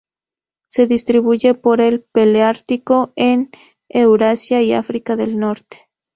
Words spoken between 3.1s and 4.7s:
en Eurasia